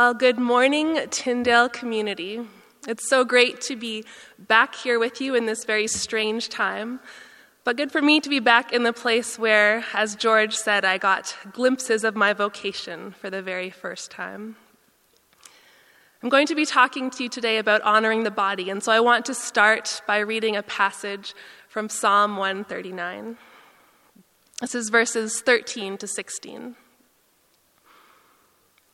Well, 0.00 0.14
good 0.14 0.38
morning, 0.38 0.98
Tyndale 1.10 1.68
community. 1.68 2.40
It's 2.88 3.06
so 3.10 3.22
great 3.22 3.60
to 3.60 3.76
be 3.76 4.06
back 4.38 4.74
here 4.74 4.98
with 4.98 5.20
you 5.20 5.34
in 5.34 5.44
this 5.44 5.66
very 5.66 5.86
strange 5.86 6.48
time, 6.48 7.00
but 7.64 7.76
good 7.76 7.92
for 7.92 8.00
me 8.00 8.18
to 8.20 8.30
be 8.30 8.40
back 8.40 8.72
in 8.72 8.82
the 8.82 8.94
place 8.94 9.38
where, 9.38 9.84
as 9.92 10.16
George 10.16 10.54
said, 10.54 10.86
I 10.86 10.96
got 10.96 11.36
glimpses 11.52 12.02
of 12.02 12.16
my 12.16 12.32
vocation 12.32 13.10
for 13.10 13.28
the 13.28 13.42
very 13.42 13.68
first 13.68 14.10
time. 14.10 14.56
I'm 16.22 16.30
going 16.30 16.46
to 16.46 16.54
be 16.54 16.64
talking 16.64 17.10
to 17.10 17.24
you 17.24 17.28
today 17.28 17.58
about 17.58 17.82
honoring 17.82 18.24
the 18.24 18.30
body, 18.30 18.70
and 18.70 18.82
so 18.82 18.92
I 18.92 19.00
want 19.00 19.26
to 19.26 19.34
start 19.34 20.00
by 20.06 20.20
reading 20.20 20.56
a 20.56 20.62
passage 20.62 21.34
from 21.68 21.90
Psalm 21.90 22.38
139. 22.38 23.36
This 24.62 24.74
is 24.74 24.88
verses 24.88 25.42
13 25.42 25.98
to 25.98 26.06
16. 26.06 26.74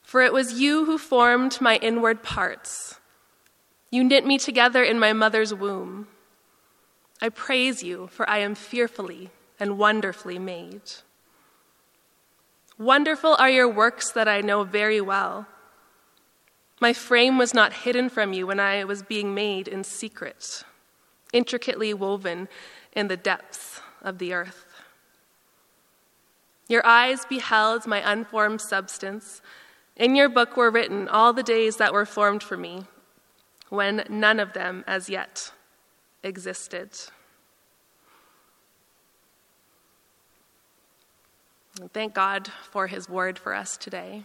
For 0.07 0.23
it 0.23 0.33
was 0.33 0.61
you 0.61 0.85
who 0.85 0.99
formed 0.99 1.61
my 1.61 1.79
inward 1.83 2.23
parts. 2.23 3.01
You 3.91 4.05
knit 4.05 4.25
me 4.25 4.39
together 4.39 4.85
in 4.85 5.01
my 5.01 5.13
mother's 5.13 5.53
womb. 5.53 6.07
I 7.21 7.29
praise 7.29 7.83
you, 7.83 8.07
for 8.13 8.31
I 8.31 8.39
am 8.39 8.55
fearfully 8.55 9.31
and 9.59 9.79
wonderfully 9.79 10.39
made. 10.39 10.83
Wonderful 12.79 13.35
are 13.35 13.51
your 13.51 13.69
works 13.69 14.13
that 14.13 14.29
I 14.29 14.43
know 14.43 14.63
very 14.63 15.01
well. 15.01 15.49
My 16.81 16.93
frame 16.93 17.37
was 17.37 17.53
not 17.53 17.73
hidden 17.73 18.09
from 18.09 18.33
you 18.33 18.47
when 18.47 18.61
I 18.61 18.85
was 18.85 19.03
being 19.03 19.35
made 19.35 19.67
in 19.67 19.83
secret, 19.83 20.63
intricately 21.33 21.93
woven 21.93 22.47
in 22.93 23.09
the 23.09 23.17
depths 23.17 23.81
of 24.03 24.19
the 24.19 24.35
earth. 24.35 24.67
Your 26.69 26.87
eyes 26.87 27.25
beheld 27.25 27.89
my 27.89 28.09
unformed 28.09 28.61
substance 28.61 29.43
in 29.97 30.15
your 30.15 30.29
book 30.29 30.57
were 30.57 30.71
written 30.71 31.09
all 31.09 31.33
the 31.33 31.43
days 31.43 31.77
that 31.77 31.93
were 31.93 32.07
formed 32.07 32.43
for 32.43 32.57
me, 32.57 32.85
when 33.69 34.05
none 34.09 34.39
of 34.39 34.53
them 34.53 34.85
as 34.87 35.09
yet 35.09 35.53
existed. 36.23 36.91
Thank 41.93 42.15
God 42.15 42.49
for 42.49 42.87
his 42.87 43.09
word 43.09 43.39
for 43.39 43.55
us 43.55 43.77
today. 43.77 44.25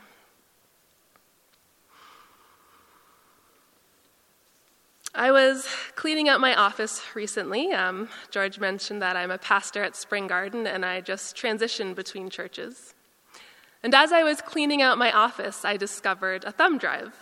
I 5.13 5.31
was 5.31 5.67
cleaning 5.95 6.29
up 6.29 6.39
my 6.39 6.55
office 6.55 7.01
recently. 7.13 7.73
Um, 7.73 8.07
George 8.29 8.59
mentioned 8.59 9.01
that 9.01 9.17
I'm 9.17 9.31
a 9.31 9.37
pastor 9.37 9.83
at 9.83 9.97
Spring 9.97 10.27
Garden 10.27 10.65
and 10.65 10.85
I 10.85 11.01
just 11.01 11.35
transitioned 11.35 11.95
between 11.95 12.29
churches. 12.29 12.93
And 13.83 13.95
as 13.95 14.11
I 14.11 14.23
was 14.23 14.41
cleaning 14.41 14.81
out 14.81 14.97
my 14.97 15.11
office, 15.11 15.65
I 15.65 15.77
discovered 15.77 16.43
a 16.43 16.51
thumb 16.51 16.77
drive. 16.77 17.15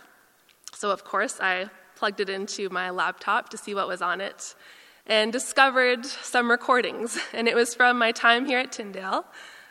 So, 0.74 0.90
of 0.90 1.04
course, 1.04 1.40
I 1.40 1.70
plugged 1.96 2.20
it 2.20 2.28
into 2.28 2.68
my 2.70 2.90
laptop 2.90 3.48
to 3.50 3.58
see 3.58 3.74
what 3.74 3.88
was 3.88 4.02
on 4.02 4.20
it 4.20 4.54
and 5.06 5.32
discovered 5.32 6.06
some 6.06 6.50
recordings. 6.50 7.18
And 7.32 7.48
it 7.48 7.54
was 7.54 7.74
from 7.74 7.98
my 7.98 8.12
time 8.12 8.46
here 8.46 8.58
at 8.58 8.72
Tyndale 8.72 9.24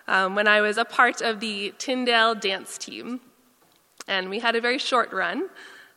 um, 0.08 0.36
when 0.36 0.48
I 0.48 0.62
was 0.62 0.78
a 0.78 0.86
part 0.86 1.22
of 1.22 1.40
the 1.40 1.74
Tyndale 1.78 2.36
dance 2.36 2.78
team. 2.78 3.22
And 4.08 4.30
we 4.30 4.40
had 4.40 4.56
a 4.56 4.62
very 4.62 4.80
short 4.80 5.14
run, 5.14 5.50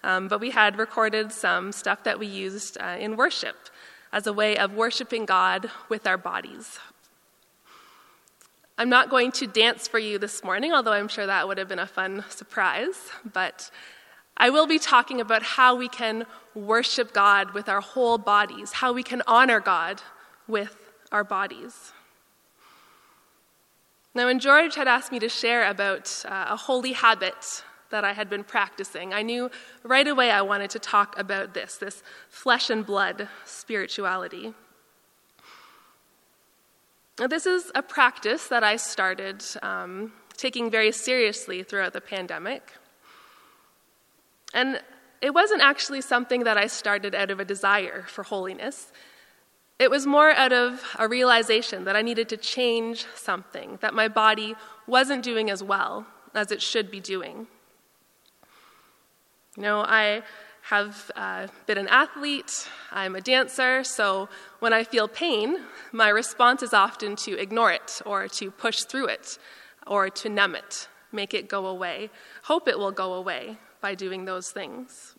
um, 0.05 0.29
but 0.29 0.41
we 0.41 0.51
had 0.51 0.79
recorded 0.79 1.33
some 1.33 1.73
stuff 1.73 2.05
that 2.05 2.19
we 2.19 2.27
used 2.27 2.77
uh, 2.79 2.97
in 2.99 3.17
worship 3.17 3.57
as 4.13 4.27
a 4.27 4.33
way 4.33 4.57
of 4.59 4.75
worshiping 4.75 5.25
God 5.25 5.71
with 5.89 6.07
our 6.07 6.19
bodies, 6.19 6.79
I'm 8.83 8.89
not 8.89 9.11
going 9.11 9.31
to 9.35 9.47
dance 9.47 9.87
for 9.87 10.01
you 10.01 10.19
this 10.19 10.43
morning, 10.43 10.73
although 10.73 10.91
I'm 10.91 11.07
sure 11.07 11.25
that 11.25 11.47
would 11.47 11.57
have 11.57 11.69
been 11.69 11.79
a 11.79 11.87
fun 11.87 12.25
surprise, 12.31 13.13
but 13.33 13.71
I 14.37 14.51
will 14.51 14.67
be 14.67 14.81
talking 14.81 15.21
about 15.21 15.45
how 15.45 15.77
we 15.77 15.89
can 15.89 16.27
worship 16.57 17.13
God 17.13 17.55
with 17.55 17.69
our 17.69 17.81
whole 17.81 18.19
bodies, 18.19 18.73
how 18.73 18.93
we 18.93 19.05
can 19.05 19.23
honor 19.29 19.61
God 19.61 20.03
with 20.49 20.77
our 21.13 21.23
bodies. 21.23 21.93
Now, 24.17 24.27
when 24.27 24.41
George 24.41 24.75
had 24.75 24.89
asked 24.89 25.13
me 25.13 25.21
to 25.21 25.29
share 25.29 25.71
about 25.71 26.25
uh, 26.29 26.47
a 26.49 26.57
holy 26.57 26.91
habit 26.91 27.63
that 27.91 28.03
I 28.03 28.15
had 28.15 28.29
been 28.29 28.43
practicing, 28.43 29.15
I 29.15 29.23
knew 29.23 29.49
right 29.85 30.09
away 30.09 30.33
I 30.33 30.43
wanted 30.43 30.71
to 30.71 30.81
talk 30.81 31.17
about 31.17 31.55
this 31.55 31.77
this 31.77 32.03
flesh 32.29 32.69
and 32.69 32.85
blood 32.85 33.29
spirituality. 33.45 34.55
This 37.17 37.47
is 37.47 37.71
a 37.75 37.83
practice 37.83 38.49
that 38.49 38.65
I 38.65 38.77
started 38.77 39.45
um, 39.63 40.13
taking 40.37 40.71
very 40.71 40.93
seriously 40.93 41.63
throughout 41.63 41.93
the 41.93 42.01
pandemic. 42.01 42.73
And 44.55 44.81
it 45.21 45.35
wasn't 45.35 45.63
actually 45.63 46.01
something 46.01 46.45
that 46.45 46.57
I 46.57 46.67
started 46.67 47.15
out 47.15 47.31
of 47.31 47.39
a 47.39 47.45
desire 47.45 48.05
for 48.09 48.23
holiness. 48.23 48.93
It 49.79 49.91
was 49.91 50.07
more 50.07 50.31
out 50.31 50.53
of 50.53 50.83
a 50.99 51.07
realization 51.07 51.85
that 51.85 51.97
I 51.97 52.03
needed 52.03 52.29
to 52.31 52.37
change 52.37 53.07
something, 53.15 53.79
that 53.83 53.95
my 53.95 54.09
body 54.09 54.55
wasn't 54.87 55.23
doing 55.23 55.51
as 55.51 55.63
well 55.63 56.07
as 56.35 56.51
it 56.51 56.63
should 56.63 56.91
be 56.91 57.01
doing. 57.01 57.47
You 59.57 59.63
know, 59.63 59.81
I 59.83 60.23
have 60.63 61.11
uh, 61.17 61.49
been 61.67 61.79
an 61.79 61.89
athlete, 61.89 62.69
I'm 62.93 63.17
a 63.17 63.21
dancer, 63.21 63.83
so 63.83 64.29
when 64.61 64.73
I 64.73 64.85
feel 64.85 65.09
pain, 65.09 65.59
my 65.91 66.09
response 66.09 66.63
is 66.63 66.73
often 66.73 67.17
to 67.17 67.39
ignore 67.39 67.73
it 67.73 68.01
or 68.07 68.29
to 68.29 68.51
push 68.51 68.83
through 68.83 69.07
it 69.07 69.39
or 69.87 70.09
to 70.09 70.29
numb 70.29 70.55
it, 70.55 70.89
make 71.11 71.35
it 71.35 71.49
go 71.49 71.67
away, 71.67 72.11
hope 72.45 72.69
it 72.69 72.79
will 72.79 72.93
go 72.93 73.15
away 73.15 73.59
by 73.81 73.95
doing 73.97 74.25
those 74.25 74.51
things. 74.51 75.17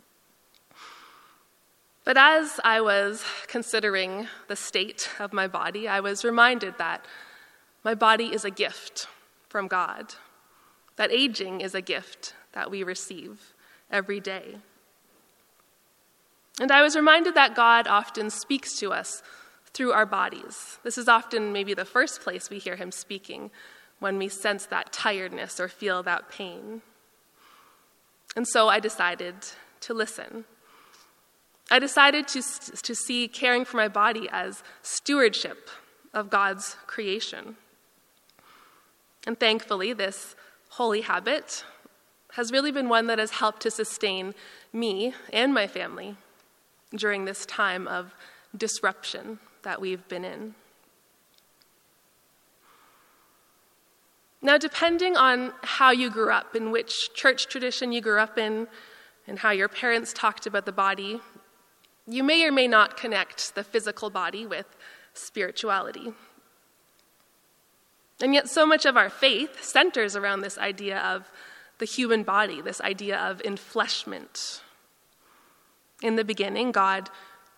But 2.06 2.18
as 2.18 2.60
I 2.64 2.82
was 2.82 3.24
considering 3.48 4.28
the 4.48 4.56
state 4.56 5.10
of 5.20 5.34
my 5.34 5.48
body, 5.48 5.88
I 5.88 6.00
was 6.00 6.24
reminded 6.24 6.78
that 6.78 7.06
my 7.84 7.96
body 7.96 8.34
is 8.34 8.46
a 8.46 8.52
gift 8.52 9.08
from 9.50 9.68
God, 9.68 10.16
that 10.96 11.12
aging 11.12 11.62
is 11.62 11.76
a 11.76 11.82
gift 11.82 12.34
that 12.54 12.72
we 12.72 12.84
receive 12.84 13.54
every 13.92 14.20
day. 14.20 14.58
And 16.60 16.72
I 16.72 16.82
was 16.82 16.96
reminded 16.96 17.36
that 17.36 17.56
God 17.56 17.88
often 17.88 18.30
speaks 18.30 18.78
to 18.80 18.94
us 18.94 19.24
through 19.74 19.92
our 19.92 20.06
bodies. 20.06 20.78
This 20.84 20.98
is 20.98 21.08
often 21.08 21.52
maybe 21.52 21.74
the 21.74 21.86
first 21.86 22.22
place 22.22 22.50
we 22.50 22.60
hear 22.60 22.76
Him 22.76 22.92
speaking 22.92 23.50
when 24.00 24.18
we 24.18 24.30
sense 24.30 24.66
that 24.68 24.94
tiredness 24.94 25.60
or 25.60 25.68
feel 25.68 26.04
that 26.04 26.30
pain. 26.30 26.82
And 28.36 28.48
so 28.48 28.70
I 28.70 28.80
decided 28.80 29.36
to 29.82 29.94
listen. 29.94 30.46
I 31.72 31.80
decided 31.80 32.28
to, 32.30 32.42
to 32.42 32.94
see 32.94 33.28
caring 33.28 33.66
for 33.66 33.78
my 33.78 33.88
body 33.88 34.28
as 34.32 34.64
stewardship 34.82 35.70
of 36.14 36.30
God's 36.30 36.76
creation. 36.86 37.56
And 39.26 39.40
thankfully, 39.40 39.94
this 39.94 40.36
holy 40.70 41.02
habit 41.02 41.64
has 42.34 42.52
really 42.52 42.72
been 42.72 42.90
one 42.90 43.08
that 43.08 43.20
has 43.20 43.32
helped 43.32 43.62
to 43.62 43.72
sustain 43.72 44.36
me 44.72 45.14
and 45.32 45.54
my 45.54 45.66
family 45.66 46.18
during 46.96 47.26
this 47.26 47.46
time 47.46 47.88
of 47.88 48.14
disruption 48.56 49.40
that 49.64 49.82
we've 49.82 50.08
been 50.08 50.24
in. 50.24 50.56
Now, 54.42 54.58
depending 54.58 55.16
on 55.16 55.54
how 55.64 55.92
you 55.92 56.10
grew 56.10 56.30
up, 56.30 56.54
in 56.54 56.70
which 56.70 57.14
church 57.14 57.48
tradition 57.48 57.94
you 57.94 58.02
grew 58.02 58.20
up 58.20 58.38
in, 58.38 58.68
and 59.26 59.40
how 59.40 59.52
your 59.52 59.70
parents 59.70 60.12
talked 60.12 60.46
about 60.46 60.66
the 60.66 60.74
body, 60.74 61.22
you 62.06 62.24
may 62.24 62.44
or 62.44 62.52
may 62.52 62.68
not 62.68 62.98
connect 62.98 63.56
the 63.56 63.64
physical 63.64 64.10
body 64.10 64.46
with 64.46 64.66
spirituality. 65.14 66.12
And 68.22 68.34
yet, 68.34 68.50
so 68.50 68.66
much 68.66 68.86
of 68.86 68.98
our 68.98 69.10
faith 69.10 69.64
centers 69.64 70.16
around 70.16 70.42
this 70.42 70.58
idea 70.58 71.00
of 71.00 71.32
the 71.80 71.86
human 71.86 72.24
body, 72.24 72.62
this 72.62 72.82
idea 72.82 73.18
of 73.18 73.42
enfleshment. 73.44 74.60
In 76.04 76.18
the 76.18 76.26
beginning, 76.26 76.74
God 76.74 77.10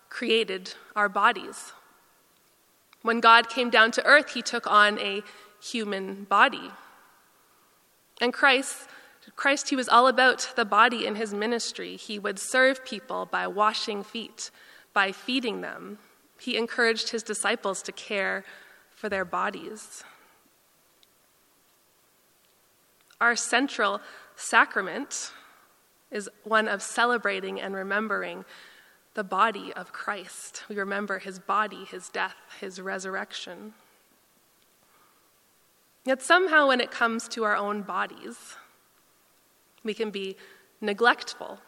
created 0.09 0.75
our 0.95 1.09
bodies. 1.09 1.73
When 3.01 3.19
God 3.19 3.49
came 3.49 3.71
down 3.71 3.89
to 3.91 4.05
earth, 4.05 4.33
he 4.33 4.43
took 4.43 4.67
on 4.67 4.99
a 4.99 5.23
human 5.59 6.25
body. 6.25 6.69
And 8.21 8.31
Christ, 8.31 8.87
Christ, 9.35 9.69
he 9.69 9.75
was 9.75 9.89
all 9.89 10.07
about 10.07 10.53
the 10.55 10.63
body 10.63 11.07
in 11.07 11.15
his 11.15 11.33
ministry. 11.33 11.95
He 11.95 12.19
would 12.19 12.37
serve 12.37 12.85
people 12.85 13.25
by 13.25 13.47
washing 13.47 14.03
feet, 14.03 14.51
by 14.93 15.11
feeding 15.11 15.61
them. 15.61 15.97
He 16.39 16.55
encouraged 16.55 17.09
his 17.09 17.23
disciples 17.23 17.81
to 17.81 17.91
care 17.91 18.45
for 18.91 19.09
their 19.09 19.25
bodies. 19.25 20.03
Our 23.19 23.35
central 23.35 24.01
sacrament 24.35 25.31
is 26.11 26.29
one 26.43 26.67
of 26.67 26.81
celebrating 26.81 27.59
and 27.59 27.75
remembering 27.75 28.45
the 29.15 29.23
body 29.23 29.73
of 29.73 29.91
Christ. 29.91 30.63
We 30.69 30.75
remember 30.75 31.19
his 31.19 31.39
body, 31.39 31.85
his 31.85 32.09
death, 32.09 32.35
his 32.59 32.79
resurrection. 32.79 33.73
Yet 36.05 36.21
somehow, 36.21 36.67
when 36.67 36.81
it 36.81 36.91
comes 36.91 37.27
to 37.29 37.43
our 37.43 37.55
own 37.55 37.81
bodies, 37.81 38.55
we 39.83 39.93
can 39.93 40.11
be 40.11 40.35
neglectful. 40.81 41.59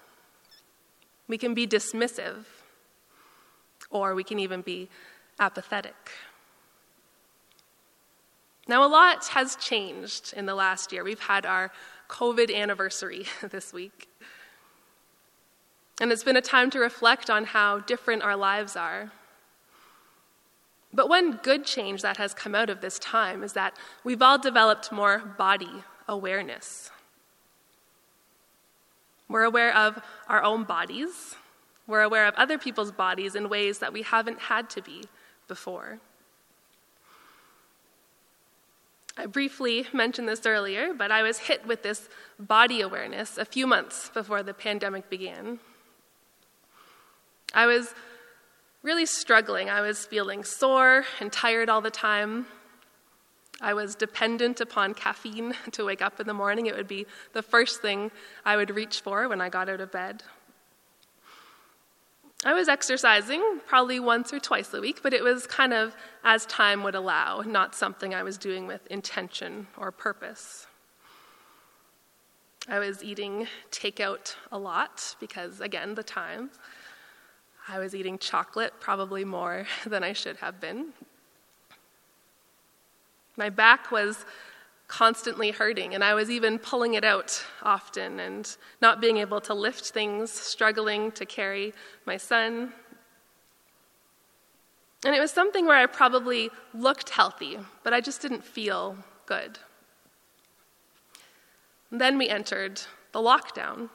We 1.27 1.37
can 1.37 1.53
be 1.53 1.65
dismissive, 1.65 2.45
or 3.89 4.13
we 4.13 4.23
can 4.23 4.39
even 4.39 4.61
be 4.61 4.89
apathetic. 5.39 6.11
Now, 8.67 8.85
a 8.85 8.89
lot 8.89 9.27
has 9.27 9.55
changed 9.55 10.33
in 10.35 10.45
the 10.45 10.55
last 10.55 10.91
year. 10.91 11.03
We've 11.03 11.19
had 11.19 11.45
our 11.45 11.71
COVID 12.09 12.53
anniversary 12.53 13.25
this 13.49 13.71
week. 13.71 14.09
And 15.99 16.11
it's 16.11 16.23
been 16.23 16.37
a 16.37 16.41
time 16.41 16.69
to 16.71 16.79
reflect 16.79 17.29
on 17.29 17.45
how 17.45 17.79
different 17.79 18.21
our 18.21 18.35
lives 18.35 18.75
are. 18.75 19.11
But 20.93 21.09
one 21.09 21.39
good 21.43 21.65
change 21.65 22.01
that 22.01 22.17
has 22.17 22.33
come 22.33 22.55
out 22.55 22.69
of 22.69 22.81
this 22.81 22.99
time 22.99 23.43
is 23.43 23.53
that 23.53 23.75
we've 24.03 24.21
all 24.21 24.37
developed 24.37 24.91
more 24.91 25.19
body 25.19 25.83
awareness. 26.07 26.91
We're 29.29 29.43
aware 29.43 29.75
of 29.75 30.01
our 30.29 30.41
own 30.43 30.63
bodies, 30.63 31.35
we're 31.85 32.01
aware 32.01 32.27
of 32.27 32.35
other 32.35 32.57
people's 32.57 32.91
bodies 32.91 33.35
in 33.35 33.49
ways 33.49 33.79
that 33.79 33.93
we 33.93 34.01
haven't 34.01 34.39
had 34.39 34.69
to 34.71 34.81
be 34.81 35.03
before. 35.47 35.99
I 39.17 39.25
briefly 39.25 39.87
mentioned 39.93 40.29
this 40.29 40.45
earlier, 40.45 40.93
but 40.93 41.11
I 41.11 41.23
was 41.23 41.39
hit 41.39 41.65
with 41.65 41.81
this 41.81 42.07
body 42.39 42.81
awareness 42.81 43.37
a 43.37 43.45
few 43.45 43.65
months 43.65 44.09
before 44.13 44.43
the 44.43 44.53
pandemic 44.53 45.09
began. 45.09 45.59
I 47.53 47.65
was 47.65 47.93
really 48.83 49.05
struggling. 49.05 49.69
I 49.69 49.81
was 49.81 50.05
feeling 50.05 50.43
sore 50.43 51.05
and 51.19 51.31
tired 51.31 51.69
all 51.69 51.81
the 51.81 51.91
time. 51.91 52.47
I 53.59 53.73
was 53.73 53.95
dependent 53.95 54.61
upon 54.61 54.93
caffeine 54.93 55.55
to 55.71 55.85
wake 55.85 56.01
up 56.01 56.19
in 56.19 56.27
the 56.27 56.33
morning. 56.33 56.67
It 56.67 56.75
would 56.75 56.87
be 56.87 57.05
the 57.33 57.41
first 57.41 57.81
thing 57.81 58.11
I 58.45 58.55
would 58.55 58.75
reach 58.75 59.01
for 59.01 59.27
when 59.27 59.41
I 59.41 59.49
got 59.49 59.69
out 59.69 59.81
of 59.81 59.91
bed. 59.91 60.23
I 62.45 62.53
was 62.53 62.69
exercising 62.69 63.41
probably 63.65 63.99
once 63.99 64.31
or 64.31 64.39
twice 64.39 64.71
a 64.73 64.79
week, 64.79 64.99
but 65.01 65.11
it 65.11 65.23
was 65.23 65.47
kind 65.47 65.73
of 65.73 65.95
as 66.23 66.45
time 66.45 66.83
would 66.83 66.93
allow, 66.93 67.41
not 67.41 67.73
something 67.73 68.13
I 68.13 68.21
was 68.21 68.37
doing 68.37 68.67
with 68.67 68.85
intention 68.87 69.65
or 69.75 69.91
purpose. 69.91 70.67
I 72.69 72.77
was 72.77 73.03
eating 73.03 73.47
takeout 73.71 74.35
a 74.51 74.57
lot 74.59 75.15
because, 75.19 75.61
again, 75.61 75.95
the 75.95 76.03
time. 76.03 76.51
I 77.69 77.79
was 77.79 77.93
eating 77.93 78.17
chocolate 78.17 78.73
probably 78.79 79.25
more 79.25 79.67
than 79.85 80.03
I 80.03 80.13
should 80.13 80.37
have 80.37 80.59
been. 80.59 80.93
My 83.35 83.49
back 83.49 83.91
was 83.91 84.25
constantly 84.87 85.51
hurting, 85.51 85.93
and 85.93 86.03
I 86.03 86.13
was 86.13 86.31
even 86.31 86.57
pulling 86.57 86.93
it 86.93 87.03
out 87.03 87.43
often 87.61 88.19
and 88.19 88.55
not 88.81 89.01
being 89.01 89.17
able 89.17 89.41
to 89.41 89.53
lift 89.53 89.89
things, 89.89 90.31
struggling 90.31 91.11
to 91.11 91.25
carry 91.25 91.73
my 92.05 92.15
son. 92.15 92.71
And 95.05 95.13
it 95.13 95.19
was 95.19 95.31
something 95.31 95.65
where 95.65 95.77
I 95.77 95.85
probably 95.87 96.49
looked 96.73 97.09
healthy, 97.09 97.59
but 97.83 97.93
I 97.93 98.01
just 98.01 98.21
didn't 98.21 98.45
feel 98.45 98.97
good. 99.25 99.59
And 101.91 102.01
then 102.01 102.17
we 102.17 102.29
entered 102.29 102.81
the 103.11 103.19
lockdown. 103.19 103.89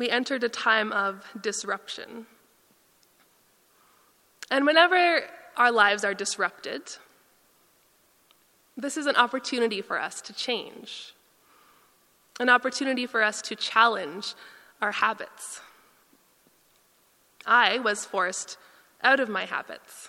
We 0.00 0.08
entered 0.08 0.42
a 0.42 0.48
time 0.48 0.92
of 0.92 1.26
disruption. 1.38 2.24
And 4.50 4.64
whenever 4.64 5.20
our 5.58 5.70
lives 5.70 6.04
are 6.04 6.14
disrupted, 6.14 6.80
this 8.78 8.96
is 8.96 9.04
an 9.04 9.16
opportunity 9.16 9.82
for 9.82 10.00
us 10.00 10.22
to 10.22 10.32
change, 10.32 11.14
an 12.40 12.48
opportunity 12.48 13.04
for 13.04 13.22
us 13.22 13.42
to 13.42 13.54
challenge 13.54 14.34
our 14.80 14.92
habits. 14.92 15.60
I 17.44 17.78
was 17.78 18.06
forced 18.06 18.56
out 19.02 19.20
of 19.20 19.28
my 19.28 19.44
habits, 19.44 20.08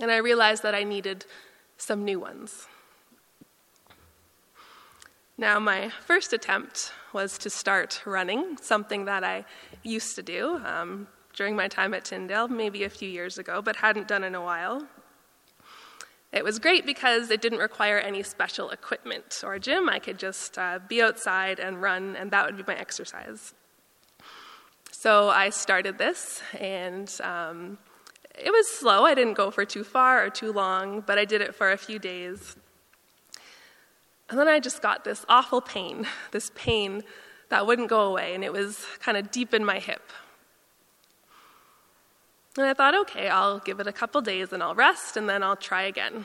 and 0.00 0.08
I 0.08 0.18
realized 0.18 0.62
that 0.62 0.72
I 0.72 0.84
needed 0.84 1.26
some 1.78 2.04
new 2.04 2.20
ones. 2.20 2.68
Now, 5.38 5.58
my 5.58 5.90
first 6.06 6.32
attempt 6.32 6.92
was 7.12 7.36
to 7.38 7.50
start 7.50 8.00
running, 8.06 8.56
something 8.62 9.04
that 9.04 9.22
I 9.22 9.44
used 9.82 10.16
to 10.16 10.22
do 10.22 10.56
um, 10.64 11.08
during 11.34 11.54
my 11.54 11.68
time 11.68 11.92
at 11.92 12.06
Tyndale, 12.06 12.48
maybe 12.48 12.84
a 12.84 12.88
few 12.88 13.08
years 13.08 13.36
ago, 13.36 13.60
but 13.60 13.76
hadn't 13.76 14.08
done 14.08 14.24
in 14.24 14.34
a 14.34 14.40
while. 14.40 14.86
It 16.32 16.42
was 16.42 16.58
great 16.58 16.86
because 16.86 17.30
it 17.30 17.42
didn't 17.42 17.58
require 17.58 17.98
any 17.98 18.22
special 18.22 18.70
equipment 18.70 19.42
or 19.44 19.58
gym. 19.58 19.90
I 19.90 19.98
could 19.98 20.18
just 20.18 20.56
uh, 20.58 20.78
be 20.88 21.02
outside 21.02 21.60
and 21.60 21.82
run, 21.82 22.16
and 22.16 22.30
that 22.30 22.46
would 22.46 22.56
be 22.56 22.64
my 22.66 22.78
exercise. 22.78 23.52
So 24.90 25.28
I 25.28 25.50
started 25.50 25.98
this, 25.98 26.40
and 26.58 27.14
um, 27.22 27.76
it 28.34 28.50
was 28.50 28.70
slow. 28.70 29.04
I 29.04 29.14
didn't 29.14 29.34
go 29.34 29.50
for 29.50 29.66
too 29.66 29.84
far 29.84 30.24
or 30.24 30.30
too 30.30 30.52
long, 30.52 31.02
but 31.02 31.18
I 31.18 31.26
did 31.26 31.42
it 31.42 31.54
for 31.54 31.72
a 31.72 31.76
few 31.76 31.98
days. 31.98 32.56
And 34.28 34.38
then 34.38 34.48
I 34.48 34.58
just 34.58 34.82
got 34.82 35.04
this 35.04 35.24
awful 35.28 35.60
pain, 35.60 36.06
this 36.32 36.50
pain 36.54 37.02
that 37.48 37.66
wouldn't 37.66 37.88
go 37.88 38.00
away, 38.00 38.34
and 38.34 38.42
it 38.42 38.52
was 38.52 38.84
kind 39.00 39.16
of 39.16 39.30
deep 39.30 39.54
in 39.54 39.64
my 39.64 39.78
hip. 39.78 40.02
And 42.56 42.66
I 42.66 42.74
thought, 42.74 42.94
okay, 42.94 43.28
I'll 43.28 43.58
give 43.58 43.80
it 43.80 43.86
a 43.86 43.92
couple 43.92 44.20
days 44.22 44.52
and 44.52 44.62
I'll 44.62 44.74
rest 44.74 45.18
and 45.18 45.28
then 45.28 45.42
I'll 45.42 45.56
try 45.56 45.82
again. 45.82 46.24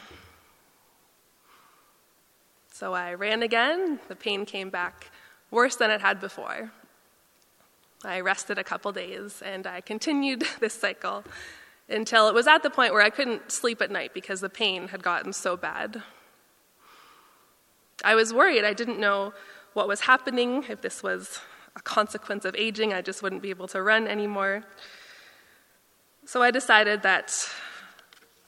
So 2.71 2.93
I 2.93 3.15
ran 3.15 3.43
again. 3.43 3.99
The 4.07 4.15
pain 4.15 4.45
came 4.45 4.69
back 4.69 5.11
worse 5.51 5.75
than 5.75 5.91
it 5.91 5.99
had 5.99 6.21
before. 6.21 6.71
I 8.03 8.21
rested 8.21 8.57
a 8.57 8.63
couple 8.63 8.91
days 8.93 9.41
and 9.45 9.67
I 9.67 9.81
continued 9.81 10.45
this 10.61 10.73
cycle 10.73 11.25
until 11.89 12.29
it 12.29 12.33
was 12.33 12.47
at 12.47 12.63
the 12.63 12.69
point 12.69 12.93
where 12.93 13.03
I 13.03 13.09
couldn't 13.09 13.51
sleep 13.51 13.81
at 13.81 13.91
night 13.91 14.13
because 14.13 14.39
the 14.39 14.49
pain 14.49 14.87
had 14.87 15.03
gotten 15.03 15.33
so 15.33 15.57
bad. 15.57 16.01
I 18.03 18.15
was 18.15 18.33
worried. 18.33 18.65
I 18.65 18.73
didn't 18.73 18.99
know 18.99 19.33
what 19.73 19.87
was 19.87 20.01
happening, 20.01 20.65
if 20.67 20.81
this 20.81 21.01
was 21.01 21.39
a 21.75 21.81
consequence 21.81 22.43
of 22.45 22.55
aging, 22.55 22.93
I 22.93 23.01
just 23.01 23.23
wouldn't 23.23 23.41
be 23.41 23.49
able 23.49 23.67
to 23.69 23.81
run 23.81 24.07
anymore. 24.07 24.63
So 26.25 26.43
I 26.43 26.51
decided 26.51 27.03
that 27.03 27.33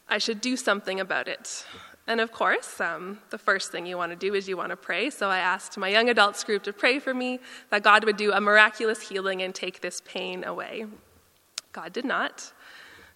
I 0.09 0.17
should 0.17 0.41
do 0.41 0.57
something 0.57 0.99
about 0.99 1.27
it. 1.27 1.65
And 2.05 2.19
of 2.19 2.33
course, 2.33 2.81
um, 2.81 3.19
the 3.29 3.37
first 3.37 3.71
thing 3.71 3.85
you 3.85 3.95
want 3.95 4.11
to 4.11 4.17
do 4.17 4.33
is 4.33 4.49
you 4.49 4.57
want 4.57 4.71
to 4.71 4.75
pray. 4.75 5.09
So 5.09 5.29
I 5.29 5.37
asked 5.37 5.77
my 5.77 5.87
young 5.87 6.09
adults 6.09 6.43
group 6.43 6.63
to 6.63 6.73
pray 6.73 6.99
for 6.99 7.13
me 7.13 7.39
that 7.69 7.81
God 7.81 8.03
would 8.03 8.17
do 8.17 8.33
a 8.33 8.41
miraculous 8.41 9.07
healing 9.07 9.41
and 9.41 9.55
take 9.55 9.79
this 9.79 10.01
pain 10.03 10.43
away. 10.43 10.85
God 11.71 11.93
did 11.93 12.05
not, 12.05 12.51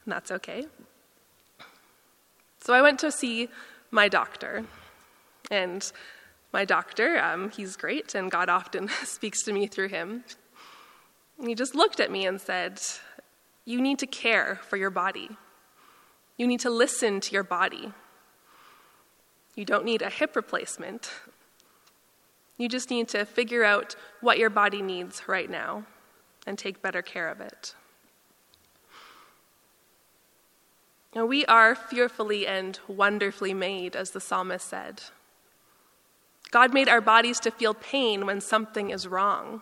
and 0.06 0.14
that's 0.14 0.32
okay. 0.32 0.66
So 2.62 2.74
I 2.74 2.82
went 2.82 3.00
to 3.00 3.12
see 3.12 3.50
my 3.92 4.08
doctor. 4.08 4.64
And 5.52 5.92
my 6.58 6.66
doctor, 6.66 7.20
um, 7.20 7.52
he's 7.52 7.76
great, 7.76 8.16
and 8.16 8.32
God 8.32 8.50
often 8.50 8.90
speaks 9.04 9.44
to 9.44 9.54
me 9.54 9.68
through 9.68 9.90
him. 9.90 10.24
And 11.38 11.48
he 11.48 11.54
just 11.54 11.76
looked 11.76 12.00
at 12.00 12.10
me 12.10 12.26
and 12.26 12.42
said, 12.42 12.82
you 13.64 13.80
need 13.80 14.00
to 14.00 14.08
care 14.08 14.60
for 14.68 14.76
your 14.76 14.90
body. 14.90 15.30
You 16.36 16.48
need 16.48 16.62
to 16.62 16.72
listen 16.72 17.20
to 17.20 17.32
your 17.32 17.44
body. 17.44 17.94
You 19.54 19.66
don't 19.66 19.86
need 19.86 20.02
a 20.02 20.10
hip 20.10 20.36
replacement. 20.36 21.12
You 22.58 22.68
just 22.68 22.90
need 22.90 23.08
to 23.10 23.24
figure 23.26 23.64
out 23.64 23.96
what 24.22 24.40
your 24.40 24.50
body 24.50 24.82
needs 24.82 25.28
right 25.28 25.52
now 25.52 25.84
and 26.48 26.58
take 26.58 26.82
better 26.82 27.04
care 27.04 27.30
of 27.30 27.40
it. 27.40 27.76
Now, 31.14 31.28
we 31.28 31.46
are 31.46 31.76
fearfully 31.76 32.48
and 32.48 32.80
wonderfully 32.88 33.54
made, 33.54 33.96
as 33.96 34.10
the 34.10 34.20
psalmist 34.20 34.68
said. 34.68 35.04
God 36.52 36.74
made 36.74 36.90
our 36.90 37.02
bodies 37.02 37.40
to 37.42 37.52
feel 37.52 37.74
pain 37.74 38.26
when 38.26 38.42
something 38.42 38.90
is 38.90 39.08
wrong. 39.08 39.62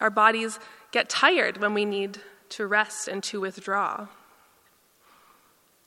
Our 0.00 0.10
bodies 0.10 0.58
get 0.92 1.08
tired 1.08 1.58
when 1.58 1.74
we 1.74 1.84
need 1.84 2.18
to 2.50 2.66
rest 2.66 3.08
and 3.08 3.22
to 3.24 3.40
withdraw. 3.40 4.08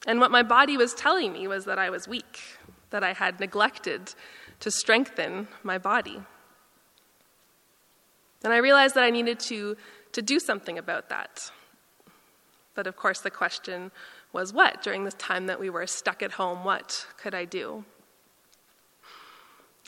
And 0.06 0.20
what 0.20 0.32
my 0.32 0.44
body 0.44 0.78
was 0.78 0.94
telling 0.94 1.34
me 1.34 1.48
was 1.48 1.66
that 1.66 1.80
I 1.80 1.90
was 1.90 2.08
weak, 2.08 2.40
that 2.90 3.04
I 3.04 3.14
had 3.14 3.40
neglected 3.40 4.14
to 4.60 4.72
strengthen 4.72 5.48
my 5.64 5.78
body. 5.78 6.22
And 8.44 8.54
I 8.54 8.58
realized 8.58 8.96
that 8.96 9.04
I 9.04 9.10
needed 9.10 9.40
to, 9.42 9.76
to 10.14 10.22
do 10.22 10.40
something 10.40 10.78
about 10.78 11.10
that. 11.10 11.52
But 12.76 12.88
of 12.88 12.96
course, 12.96 13.22
the 13.22 13.32
question 13.32 13.92
was 14.32 14.54
what? 14.54 14.84
During 14.84 15.04
this 15.04 15.16
time 15.16 15.48
that 15.48 15.60
we 15.60 15.70
were 15.70 15.88
stuck 15.88 16.22
at 16.22 16.34
home, 16.34 16.64
what 16.64 17.08
could 17.18 17.34
I 17.34 17.46
do? 17.46 17.84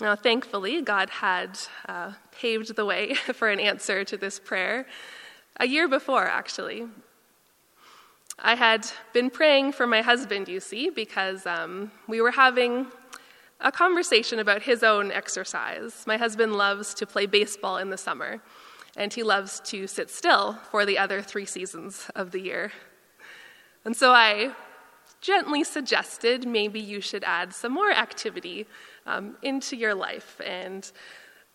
Now, 0.01 0.15
thankfully, 0.15 0.82
God 0.82 1.10
had 1.10 1.60
uh, 1.88 2.13
paved 2.32 2.75
the 2.75 2.86
way 2.86 3.13
for 3.34 3.50
an 3.50 3.60
answer 3.60 4.06
to 4.06 4.15
this 4.15 4.39
prayer 4.39 4.86
a 5.58 5.68
year 5.68 5.89
before, 5.89 6.25
actually. 6.25 6.88
I 8.41 8.56
had 8.56 8.89
been 9.12 9.29
praying 9.29 9.74
for 9.74 9.86
my 9.86 10.01
husband, 10.01 10.48
you 10.48 10.62
see, 10.62 10.89
because 10.89 11.46
um, 11.46 11.91
we 12.08 12.22
were 12.22 12.32
having 12.32 12.88
a 13.60 13.74
conversation 13.74 14.39
about 14.39 14.62
his 14.62 14.84
own 14.84 15.12
exercise. 15.12 16.06
My 16.08 16.15
husband 16.15 16.56
loves 16.56 16.94
to 16.94 17.06
play 17.06 17.25
baseball 17.25 17.75
in 17.75 17.89
the 17.89 17.98
summer, 17.98 18.41
and 18.96 19.13
he 19.13 19.22
loves 19.22 19.60
to 19.65 19.86
sit 19.86 20.10
still 20.10 20.53
for 20.72 20.86
the 20.86 20.98
other 20.98 21.22
three 21.22 21.46
seasons 21.46 22.10
of 22.15 22.32
the 22.32 22.39
year. 22.39 22.72
And 23.84 23.98
so 23.98 24.13
I 24.13 24.56
gently 25.20 25.65
suggested 25.65 26.48
maybe 26.48 26.79
you 26.79 27.01
should 27.01 27.25
add 27.25 27.53
some 27.53 27.74
more 27.74 27.91
activity 27.91 28.65
um, 29.09 29.35
into 29.41 29.75
your 29.75 29.95
life. 29.95 30.39
And 30.45 30.89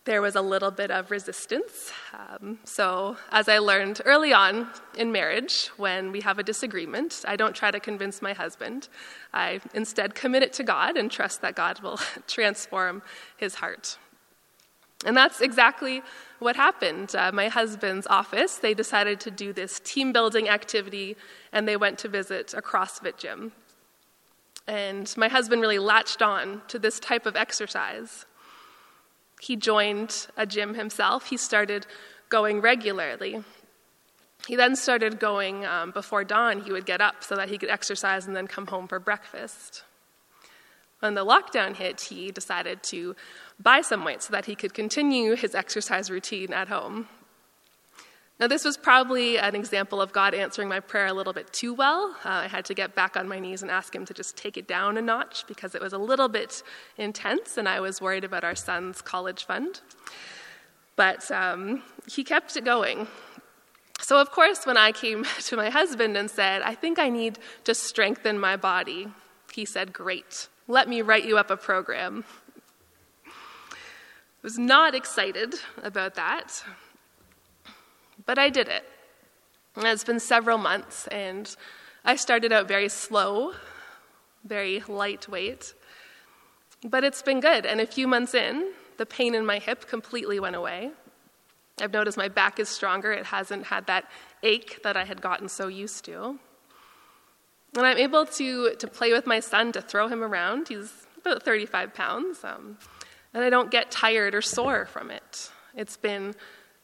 there 0.05 0.21
was 0.21 0.35
a 0.35 0.41
little 0.41 0.69
bit 0.69 0.91
of 0.91 1.09
resistance. 1.09 1.91
Um, 2.13 2.59
so, 2.63 3.17
as 3.31 3.49
I 3.49 3.57
learned 3.57 4.01
early 4.05 4.33
on 4.33 4.67
in 4.95 5.11
marriage, 5.11 5.71
when 5.77 6.11
we 6.11 6.21
have 6.21 6.37
a 6.37 6.43
disagreement, 6.43 7.23
I 7.27 7.35
don't 7.35 7.55
try 7.55 7.71
to 7.71 7.79
convince 7.79 8.21
my 8.21 8.33
husband. 8.33 8.87
I 9.33 9.61
instead 9.73 10.13
commit 10.13 10.43
it 10.43 10.53
to 10.53 10.63
God 10.63 10.95
and 10.95 11.09
trust 11.09 11.41
that 11.41 11.55
God 11.55 11.79
will 11.81 11.97
transform 12.27 13.01
his 13.37 13.55
heart. 13.55 13.97
And 15.05 15.17
that's 15.17 15.41
exactly 15.41 16.03
what 16.39 16.55
happened. 16.55 17.15
Uh, 17.15 17.31
my 17.31 17.47
husband's 17.47 18.07
office, 18.07 18.57
they 18.57 18.73
decided 18.73 19.19
to 19.21 19.31
do 19.31 19.53
this 19.53 19.79
team 19.83 20.13
building 20.13 20.49
activity, 20.49 21.17
and 21.51 21.67
they 21.67 21.77
went 21.77 21.97
to 21.99 22.07
visit 22.07 22.53
a 22.53 22.61
CrossFit 22.61 23.17
gym. 23.17 23.53
And 24.67 25.13
my 25.17 25.27
husband 25.27 25.61
really 25.61 25.79
latched 25.79 26.21
on 26.21 26.61
to 26.69 26.79
this 26.79 26.99
type 26.99 27.25
of 27.25 27.35
exercise. 27.35 28.25
He 29.39 29.55
joined 29.55 30.27
a 30.37 30.45
gym 30.45 30.73
himself. 30.73 31.29
He 31.29 31.37
started 31.37 31.85
going 32.29 32.61
regularly. 32.61 33.43
He 34.47 34.55
then 34.55 34.75
started 34.75 35.19
going 35.19 35.65
um, 35.65 35.91
before 35.91 36.23
dawn. 36.23 36.61
He 36.61 36.71
would 36.71 36.85
get 36.85 37.01
up 37.01 37.23
so 37.23 37.35
that 37.35 37.49
he 37.49 37.57
could 37.57 37.69
exercise 37.69 38.27
and 38.27 38.35
then 38.35 38.47
come 38.47 38.67
home 38.67 38.87
for 38.87 38.99
breakfast. 38.99 39.83
When 40.99 41.13
the 41.13 41.25
lockdown 41.25 41.75
hit, 41.75 42.01
he 42.01 42.31
decided 42.31 42.81
to 42.83 43.15
buy 43.59 43.81
some 43.81 44.03
weights 44.03 44.27
so 44.27 44.31
that 44.31 44.45
he 44.45 44.55
could 44.55 44.73
continue 44.73 45.35
his 45.35 45.53
exercise 45.53 46.09
routine 46.09 46.53
at 46.53 46.67
home. 46.67 47.07
Now, 48.37 48.47
this 48.47 48.65
was 48.65 48.75
probably 48.75 49.37
an 49.37 49.55
example 49.55 50.01
of 50.01 50.11
God 50.11 50.33
answering 50.33 50.67
my 50.67 50.81
prayer 50.81 51.05
a 51.05 51.13
little 51.13 51.31
bit 51.31 51.53
too 51.53 51.73
well. 51.73 52.17
Uh, 52.25 52.29
I 52.29 52.47
had 52.47 52.65
to 52.65 52.73
get 52.73 52.93
back 52.93 53.15
on 53.15 53.29
my 53.29 53.39
knees 53.39 53.61
and 53.61 53.71
ask 53.71 53.95
Him 53.95 54.05
to 54.05 54.13
just 54.13 54.35
take 54.35 54.57
it 54.57 54.67
down 54.67 54.97
a 54.97 55.01
notch 55.01 55.47
because 55.47 55.73
it 55.73 55.81
was 55.81 55.93
a 55.93 55.97
little 55.97 56.27
bit 56.27 56.61
intense, 56.97 57.57
and 57.57 57.69
I 57.69 57.79
was 57.79 58.01
worried 58.01 58.25
about 58.25 58.43
our 58.43 58.55
son's 58.55 59.01
college 59.01 59.45
fund. 59.45 59.79
But 60.97 61.31
um, 61.31 61.81
He 62.09 62.25
kept 62.25 62.57
it 62.57 62.65
going. 62.65 63.07
So, 64.01 64.19
of 64.19 64.31
course, 64.31 64.65
when 64.65 64.75
I 64.75 64.91
came 64.91 65.23
to 65.39 65.55
my 65.55 65.69
husband 65.69 66.17
and 66.17 66.29
said, 66.29 66.61
I 66.61 66.75
think 66.75 66.99
I 66.99 67.09
need 67.09 67.39
to 67.63 67.73
strengthen 67.73 68.37
my 68.37 68.57
body, 68.57 69.07
he 69.53 69.63
said, 69.63 69.93
Great, 69.93 70.49
let 70.67 70.89
me 70.89 71.01
write 71.01 71.23
you 71.23 71.37
up 71.37 71.49
a 71.49 71.55
program. 71.57 72.25
I 73.25 73.31
was 74.43 74.59
not 74.59 74.93
excited 74.93 75.55
about 75.81 76.15
that. 76.15 76.63
But 78.25 78.39
I 78.39 78.49
did 78.49 78.67
it. 78.67 78.83
It's 79.77 80.03
been 80.03 80.19
several 80.19 80.57
months, 80.57 81.07
and 81.07 81.53
I 82.03 82.15
started 82.15 82.53
out 82.53 82.67
very 82.67 82.89
slow, 82.89 83.53
very 84.43 84.81
lightweight. 84.87 85.73
But 86.83 87.03
it's 87.03 87.21
been 87.21 87.39
good. 87.39 87.65
And 87.65 87.81
a 87.81 87.87
few 87.87 88.07
months 88.07 88.33
in, 88.33 88.71
the 88.97 89.05
pain 89.05 89.35
in 89.35 89.45
my 89.45 89.59
hip 89.59 89.87
completely 89.87 90.39
went 90.39 90.55
away. 90.55 90.91
I've 91.81 91.91
noticed 91.91 92.17
my 92.17 92.29
back 92.29 92.59
is 92.59 92.69
stronger. 92.69 93.11
It 93.11 93.25
hasn't 93.25 93.65
had 93.65 93.87
that 93.87 94.09
ache 94.43 94.81
that 94.83 94.95
I 94.95 95.03
had 95.03 95.21
gotten 95.21 95.49
so 95.49 95.67
used 95.67 96.05
to. 96.05 96.39
And 97.75 97.85
I'm 97.85 97.97
able 97.97 98.25
to, 98.25 98.75
to 98.75 98.87
play 98.87 99.11
with 99.11 99.27
my 99.27 99.41
son, 99.41 99.73
to 99.73 99.81
throw 99.81 100.07
him 100.07 100.23
around. 100.23 100.69
He's 100.69 100.93
about 101.19 101.43
35 101.43 101.93
pounds. 101.93 102.43
Um, 102.43 102.77
and 103.33 103.43
I 103.43 103.49
don't 103.49 103.69
get 103.69 103.91
tired 103.91 104.33
or 104.33 104.41
sore 104.41 104.85
from 104.85 105.11
it. 105.11 105.51
It's 105.75 105.97
been 105.97 106.35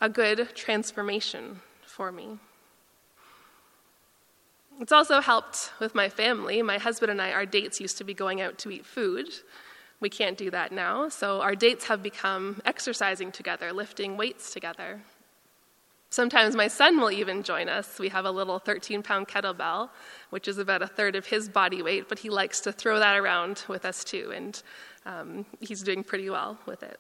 a 0.02 0.10
good 0.10 0.56
transformation 0.56 1.62
for 1.86 2.12
me. 2.12 2.40
It's 4.80 4.92
also 4.92 5.22
helped 5.22 5.72
with 5.80 5.94
my 5.94 6.10
family. 6.10 6.64
My 6.64 6.80
husband 6.80 7.12
and 7.12 7.22
I, 7.22 7.32
our 7.32 7.46
dates 7.46 7.80
used 7.80 8.00
to 8.00 8.04
be 8.04 8.16
going 8.16 8.42
out 8.42 8.58
to 8.60 8.72
eat 8.72 8.84
food. 8.84 9.28
We 10.00 10.10
can't 10.10 10.40
do 10.40 10.50
that 10.50 10.72
now, 10.72 11.10
so 11.10 11.42
our 11.42 11.54
dates 11.54 11.86
have 11.86 12.02
become 12.02 12.64
exercising 12.66 13.32
together, 13.32 13.72
lifting 13.72 14.18
weights 14.18 14.52
together. 14.52 15.02
Sometimes 16.10 16.56
my 16.56 16.68
son 16.68 17.00
will 17.00 17.12
even 17.12 17.44
join 17.44 17.70
us. 17.70 18.00
We 18.00 18.10
have 18.10 18.26
a 18.26 18.32
little 18.32 18.58
13 18.58 19.04
pound 19.04 19.28
kettlebell, 19.28 19.90
which 20.32 20.48
is 20.48 20.58
about 20.58 20.82
a 20.82 20.88
third 20.88 21.16
of 21.16 21.28
his 21.28 21.48
body 21.48 21.84
weight, 21.84 22.10
but 22.10 22.18
he 22.18 22.32
likes 22.32 22.60
to 22.62 22.72
throw 22.72 22.98
that 22.98 23.16
around 23.16 23.64
with 23.68 23.86
us 23.86 24.04
too, 24.04 24.32
and 24.36 24.62
um, 25.06 25.46
he's 25.60 25.84
doing 25.84 26.04
pretty 26.04 26.32
well 26.32 26.58
with 26.66 26.82
it. 26.82 27.00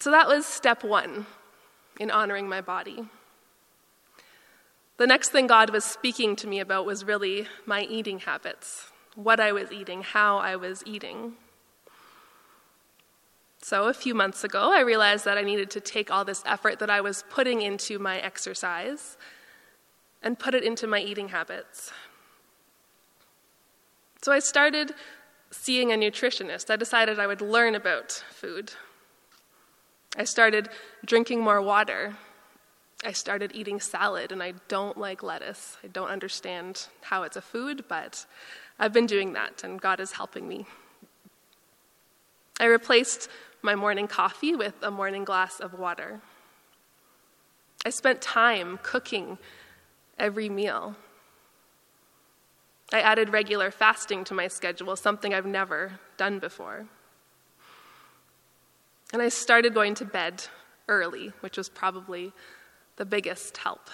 So 0.00 0.10
that 0.10 0.28
was 0.28 0.46
step 0.46 0.84
one 0.84 1.26
in 1.98 2.10
honoring 2.10 2.48
my 2.48 2.60
body. 2.60 3.08
The 4.98 5.06
next 5.06 5.30
thing 5.30 5.46
God 5.46 5.70
was 5.70 5.84
speaking 5.84 6.36
to 6.36 6.46
me 6.46 6.60
about 6.60 6.86
was 6.86 7.04
really 7.04 7.46
my 7.66 7.82
eating 7.82 8.20
habits 8.20 8.90
what 9.16 9.40
I 9.40 9.50
was 9.50 9.72
eating, 9.72 10.02
how 10.02 10.36
I 10.36 10.56
was 10.56 10.82
eating. 10.86 11.32
So, 13.62 13.88
a 13.88 13.94
few 13.94 14.14
months 14.14 14.44
ago, 14.44 14.72
I 14.72 14.80
realized 14.80 15.24
that 15.24 15.38
I 15.38 15.42
needed 15.42 15.70
to 15.70 15.80
take 15.80 16.10
all 16.10 16.24
this 16.24 16.42
effort 16.46 16.78
that 16.78 16.90
I 16.90 17.00
was 17.00 17.24
putting 17.30 17.62
into 17.62 17.98
my 17.98 18.18
exercise 18.18 19.16
and 20.22 20.38
put 20.38 20.54
it 20.54 20.62
into 20.62 20.86
my 20.86 21.00
eating 21.00 21.30
habits. 21.30 21.90
So, 24.22 24.30
I 24.30 24.38
started 24.38 24.92
seeing 25.50 25.90
a 25.92 25.96
nutritionist. 25.96 26.70
I 26.70 26.76
decided 26.76 27.18
I 27.18 27.26
would 27.26 27.40
learn 27.40 27.74
about 27.74 28.12
food. 28.30 28.74
I 30.16 30.24
started 30.24 30.70
drinking 31.04 31.40
more 31.42 31.60
water. 31.60 32.16
I 33.04 33.12
started 33.12 33.52
eating 33.54 33.80
salad, 33.80 34.32
and 34.32 34.42
I 34.42 34.54
don't 34.68 34.96
like 34.96 35.22
lettuce. 35.22 35.76
I 35.84 35.88
don't 35.88 36.08
understand 36.08 36.86
how 37.02 37.22
it's 37.24 37.36
a 37.36 37.42
food, 37.42 37.84
but 37.86 38.24
I've 38.78 38.92
been 38.92 39.06
doing 39.06 39.34
that, 39.34 39.62
and 39.62 39.80
God 39.80 40.00
is 40.00 40.12
helping 40.12 40.48
me. 40.48 40.66
I 42.58 42.64
replaced 42.64 43.28
my 43.60 43.74
morning 43.74 44.08
coffee 44.08 44.56
with 44.56 44.74
a 44.82 44.90
morning 44.90 45.24
glass 45.24 45.60
of 45.60 45.74
water. 45.74 46.22
I 47.84 47.90
spent 47.90 48.22
time 48.22 48.78
cooking 48.82 49.36
every 50.18 50.48
meal. 50.48 50.96
I 52.92 53.00
added 53.00 53.30
regular 53.30 53.70
fasting 53.70 54.24
to 54.24 54.34
my 54.34 54.48
schedule, 54.48 54.96
something 54.96 55.34
I've 55.34 55.46
never 55.46 56.00
done 56.16 56.38
before. 56.38 56.86
And 59.12 59.22
I 59.22 59.28
started 59.28 59.74
going 59.74 59.94
to 59.96 60.04
bed 60.04 60.44
early, 60.88 61.32
which 61.40 61.56
was 61.56 61.68
probably 61.68 62.32
the 62.96 63.04
biggest 63.04 63.56
help. 63.58 63.88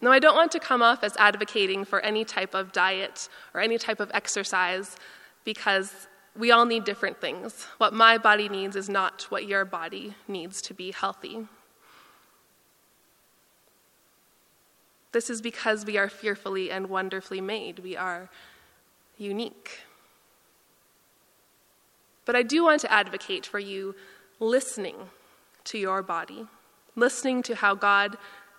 Now, 0.00 0.12
I 0.12 0.18
don't 0.18 0.36
want 0.36 0.52
to 0.52 0.60
come 0.60 0.82
off 0.82 1.02
as 1.02 1.16
advocating 1.16 1.84
for 1.84 2.00
any 2.00 2.24
type 2.24 2.54
of 2.54 2.72
diet 2.72 3.28
or 3.54 3.60
any 3.60 3.78
type 3.78 4.00
of 4.00 4.10
exercise 4.12 4.96
because 5.44 6.08
we 6.36 6.50
all 6.50 6.66
need 6.66 6.84
different 6.84 7.20
things. 7.20 7.64
What 7.78 7.94
my 7.94 8.18
body 8.18 8.48
needs 8.48 8.76
is 8.76 8.88
not 8.88 9.22
what 9.30 9.46
your 9.46 9.64
body 9.64 10.14
needs 10.28 10.60
to 10.62 10.74
be 10.74 10.90
healthy. 10.90 11.46
This 15.12 15.30
is 15.30 15.40
because 15.40 15.86
we 15.86 15.96
are 15.96 16.08
fearfully 16.08 16.70
and 16.70 16.88
wonderfully 16.90 17.40
made. 17.40 17.78
We 17.78 17.96
are 17.96 18.28
unique. 19.16 19.78
But 22.24 22.36
I 22.36 22.42
do 22.42 22.64
want 22.64 22.80
to 22.82 22.92
advocate 22.92 23.46
for 23.46 23.58
you 23.58 23.94
listening 24.40 24.96
to 25.64 25.78
your 25.78 26.02
body, 26.02 26.46
listening 26.96 27.42
to 27.44 27.54
how 27.54 27.74
God 27.74 28.16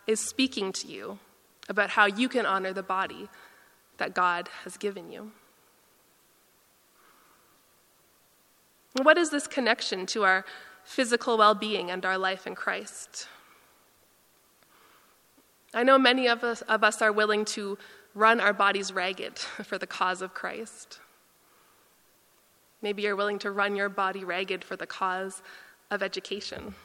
is 0.08 0.20
speaking 0.20 0.72
to 0.74 0.88
you 0.88 1.20
about 1.68 1.92
how 1.92 2.06
you 2.06 2.30
can 2.30 2.46
honor 2.46 2.74
the 2.74 2.84
body 2.84 3.28
that 3.98 4.14
God 4.14 4.50
has 4.64 4.78
given 4.78 5.12
you. 5.12 5.32
What 9.02 9.18
is 9.18 9.30
this 9.30 9.48
connection 9.48 10.06
to 10.08 10.24
our 10.24 10.46
physical 10.84 11.38
well 11.38 11.56
being 11.56 11.92
and 11.92 12.06
our 12.06 12.18
life 12.18 12.48
in 12.48 12.56
Christ? 12.56 13.28
I 15.74 15.84
know 15.84 15.98
many 15.98 16.28
of 16.28 16.44
us, 16.44 16.62
of 16.62 16.84
us 16.84 17.02
are 17.02 17.12
willing 17.12 17.44
to 17.46 17.78
run 18.14 18.40
our 18.40 18.54
bodies 18.54 18.94
ragged 18.94 19.38
for 19.64 19.78
the 19.78 19.88
cause 19.88 20.22
of 20.22 20.34
Christ. 20.34 21.00
Maybe 22.82 23.04
you're 23.04 23.16
willing 23.16 23.40
to 23.40 23.52
run 23.52 23.76
your 23.76 23.90
body 23.90 24.24
ragged 24.24 24.64
for 24.64 24.76
the 24.76 24.88
cause 24.88 25.42
of 25.90 26.04
education. 26.04 26.76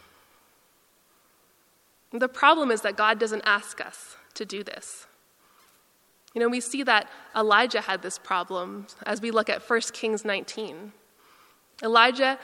The 2.13 2.29
problem 2.29 2.71
is 2.71 2.81
that 2.83 2.97
God 2.97 3.19
doesn't 3.19 3.43
ask 3.45 3.81
us 3.81 4.17
to 4.35 4.45
do 4.45 4.65
this. 4.65 5.07
You 6.35 6.41
know, 6.41 6.49
we 6.49 6.61
see 6.61 6.83
that 6.85 7.09
Elijah 7.37 7.81
had 7.81 8.03
this 8.03 8.19
problem 8.19 8.87
as 9.05 9.21
we 9.21 9.31
look 9.31 9.49
at 9.49 9.69
1 9.69 9.81
Kings 9.93 10.25
19. 10.25 10.93
Elijah, 11.83 12.39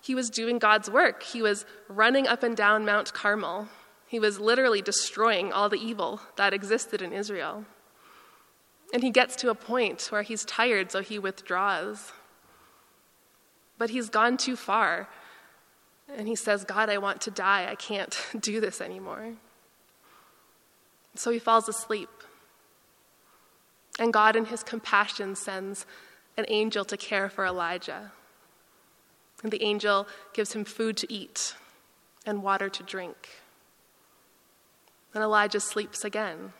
he 0.00 0.14
was 0.14 0.30
doing 0.30 0.58
God's 0.58 0.90
work. 0.90 1.22
He 1.22 1.42
was 1.42 1.66
running 1.88 2.26
up 2.26 2.42
and 2.42 2.56
down 2.56 2.84
Mount 2.84 3.12
Carmel. 3.12 3.68
He 4.06 4.18
was 4.18 4.38
literally 4.38 4.80
destroying 4.80 5.52
all 5.52 5.68
the 5.68 5.80
evil 5.80 6.20
that 6.36 6.54
existed 6.54 7.02
in 7.02 7.12
Israel. 7.12 7.64
And 8.92 9.02
he 9.02 9.10
gets 9.10 9.34
to 9.36 9.50
a 9.50 9.54
point 9.54 10.06
where 10.10 10.22
he's 10.22 10.44
tired, 10.44 10.92
so 10.92 11.00
he 11.00 11.18
withdraws. 11.18 12.12
But 13.78 13.90
he's 13.90 14.08
gone 14.08 14.36
too 14.36 14.56
far. 14.56 15.08
And 16.16 16.28
he 16.28 16.34
says, 16.34 16.64
God, 16.64 16.88
I 16.88 16.98
want 16.98 17.20
to 17.22 17.30
die. 17.30 17.66
I 17.68 17.74
can't 17.74 18.18
do 18.40 18.60
this 18.60 18.80
anymore. 18.80 19.34
So 21.14 21.30
he 21.30 21.38
falls 21.38 21.68
asleep. 21.68 22.08
And 23.98 24.12
God, 24.12 24.36
in 24.36 24.46
his 24.46 24.62
compassion, 24.62 25.34
sends 25.34 25.86
an 26.36 26.44
angel 26.48 26.84
to 26.84 26.96
care 26.96 27.28
for 27.28 27.46
Elijah. 27.46 28.12
And 29.42 29.50
the 29.50 29.62
angel 29.62 30.06
gives 30.34 30.52
him 30.52 30.64
food 30.64 30.96
to 30.98 31.12
eat 31.12 31.54
and 32.26 32.42
water 32.42 32.68
to 32.68 32.82
drink. 32.82 33.40
And 35.14 35.22
Elijah 35.22 35.60
sleeps 35.60 36.04
again. 36.04 36.52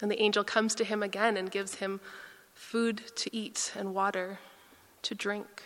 And 0.00 0.10
the 0.10 0.22
angel 0.22 0.44
comes 0.44 0.74
to 0.76 0.84
him 0.84 1.02
again 1.02 1.36
and 1.36 1.50
gives 1.50 1.76
him 1.76 2.00
food 2.54 3.02
to 3.16 3.34
eat 3.36 3.72
and 3.76 3.94
water 3.94 4.38
to 5.02 5.14
drink. 5.14 5.62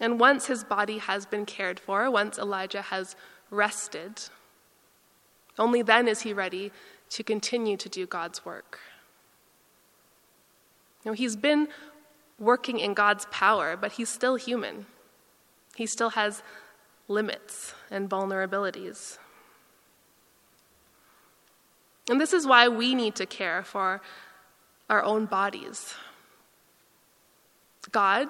And 0.00 0.20
once 0.20 0.46
his 0.46 0.64
body 0.64 0.98
has 0.98 1.26
been 1.26 1.44
cared 1.44 1.80
for, 1.80 2.10
once 2.10 2.38
Elijah 2.38 2.82
has 2.82 3.16
rested, 3.50 4.22
only 5.58 5.82
then 5.82 6.06
is 6.06 6.20
he 6.20 6.32
ready 6.32 6.70
to 7.10 7.22
continue 7.24 7.76
to 7.76 7.88
do 7.88 8.06
God's 8.06 8.44
work. 8.44 8.78
You 11.04 11.10
know, 11.10 11.14
he's 11.14 11.36
been 11.36 11.68
working 12.38 12.78
in 12.78 12.94
God's 12.94 13.26
power, 13.30 13.76
but 13.76 13.92
he's 13.92 14.08
still 14.08 14.36
human. 14.36 14.86
He 15.74 15.86
still 15.86 16.10
has 16.10 16.42
limits 17.08 17.74
and 17.90 18.08
vulnerabilities. 18.08 19.18
And 22.10 22.20
this 22.20 22.32
is 22.32 22.46
why 22.46 22.68
we 22.68 22.94
need 22.94 23.14
to 23.16 23.26
care 23.26 23.62
for 23.62 24.00
our 24.88 25.02
own 25.02 25.26
bodies. 25.26 25.94
God 27.90 28.28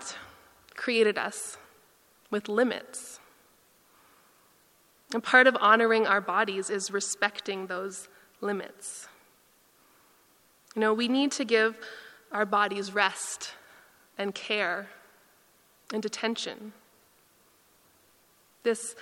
created 0.74 1.18
us 1.18 1.56
with 2.30 2.48
limits. 2.48 3.18
And 5.12 5.22
part 5.22 5.46
of 5.46 5.56
honoring 5.60 6.06
our 6.06 6.20
bodies 6.20 6.70
is 6.70 6.90
respecting 6.90 7.66
those 7.66 8.08
limits. 8.40 9.08
You 10.74 10.80
know, 10.80 10.92
we 10.94 11.08
need 11.08 11.32
to 11.32 11.44
give 11.44 11.76
our 12.30 12.44
bodies 12.44 12.92
rest 12.92 13.52
and 14.18 14.34
care 14.34 14.88
and 15.92 16.04
attention. 16.04 16.72
This 18.62 18.94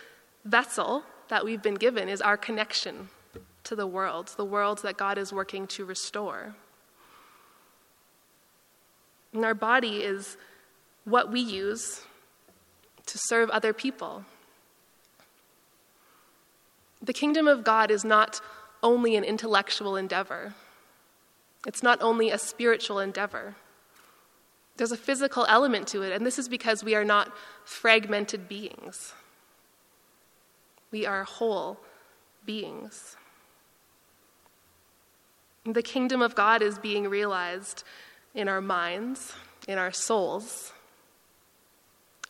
vessel 0.45 1.03
that 1.29 1.45
we've 1.45 1.63
been 1.63 1.75
given 1.75 2.09
is 2.09 2.21
our 2.21 2.37
connection 2.37 3.09
to 3.65 3.75
the 3.75 3.87
world, 3.87 4.33
the 4.37 4.45
world 4.45 4.79
that 4.83 4.97
God 4.97 5.19
is 5.19 5.33
working 5.33 5.67
to 5.69 5.85
restore. 5.85 6.55
And 9.37 9.45
our 9.45 9.55
body 9.55 9.99
is 9.99 10.39
what 11.05 11.31
we 11.31 11.41
use 11.41 12.01
to 13.05 13.19
serve 13.19 13.51
other 13.51 13.75
people. 13.75 14.25
The 17.03 17.13
kingdom 17.13 17.47
of 17.47 17.63
God 17.63 17.91
is 17.91 18.03
not 18.03 18.41
only 18.83 19.15
an 19.15 19.25
intellectual 19.25 19.95
endeavor, 19.95 20.55
it's 21.67 21.83
not 21.83 22.01
only 22.01 22.31
a 22.31 22.39
spiritual 22.39 22.99
endeavor. 22.99 23.57
There's 24.79 24.93
a 24.93 24.97
physical 24.97 25.45
element 25.51 25.87
to 25.89 26.01
it, 26.01 26.13
and 26.13 26.25
this 26.25 26.39
is 26.39 26.49
because 26.49 26.83
we 26.83 26.95
are 26.95 27.05
not 27.05 27.31
fragmented 27.63 28.49
beings. 28.49 29.13
We 30.91 31.05
are 31.05 31.25
whole 31.25 31.79
beings. 32.47 33.17
The 35.67 35.83
kingdom 35.83 36.23
of 36.23 36.35
God 36.35 36.63
is 36.63 36.79
being 36.79 37.07
realized 37.09 37.85
in 38.37 38.49
our 38.49 38.61
minds, 38.61 39.33
in 39.67 39.79
our 39.79 39.91
souls, 39.91 40.73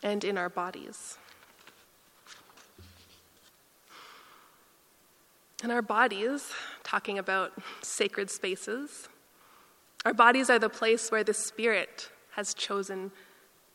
and 0.01 0.23
in 0.23 0.37
our 0.37 0.49
bodies. 0.49 1.17
And 5.61 5.71
our 5.71 5.81
bodies, 5.81 6.51
talking 6.83 7.19
about 7.19 7.51
sacred 7.81 8.29
spaces, 8.29 9.09
our 10.05 10.13
bodies 10.13 10.49
are 10.49 10.59
the 10.59 10.69
place 10.69 11.11
where 11.11 11.23
the 11.23 11.33
Spirit 11.33 12.09
has 12.31 12.53
chosen 12.53 13.11